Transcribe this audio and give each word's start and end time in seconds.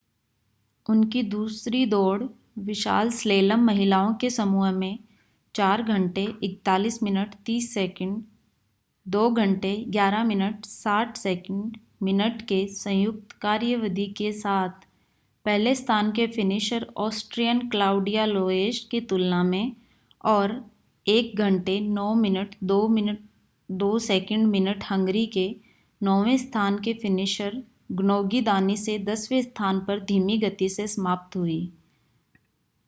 उनकी 0.85 1.21
दूसरी 1.31 1.85
दौड़ 1.85 2.23
विशाल 2.67 3.09
स्लैलम 3.17 3.63
महिलाओं 3.65 4.13
के 4.21 4.29
समूह 4.29 4.71
में 4.77 4.97
4 5.55 5.83
41.30 5.89 7.67
2 9.05 9.21
11.60 9.97 11.51
मिनट 12.03 12.41
के 12.47 12.65
संयुक्त 12.75 13.31
कार्यावधि 13.41 14.05
के 14.17 14.31
साथ 14.33 14.85
पहले 15.45 15.73
स्थान 15.75 16.11
के 16.19 16.25
फ़िनिशर 16.35 16.85
ऑस्ट्रियन 17.05 17.67
क्लाउडिया 17.69 18.25
लोएश 18.25 18.79
की 18.91 19.01
तुलना 19.13 19.43
में 19.43 19.75
और 20.23 20.51
1 21.05 21.35
09.02 21.45 22.85
मिनट 24.49 24.83
हंगरी 24.91 25.25
के 25.37 25.49
नौवें 26.01 26.37
स्थान 26.37 26.79
के 26.79 26.93
फ़िनिशर 27.01 27.61
ग्नोगी 27.99 28.39
दानी 28.41 28.75
से 28.77 28.97
दसवें 29.05 29.41
स्थान 29.41 29.79
पर 29.87 29.99
धीमी 30.05 30.37
गति 30.37 30.69
से 30.69 30.87
समाप्त 30.87 31.35
हुई 31.35 31.71